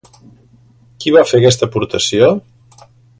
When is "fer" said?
1.31-1.37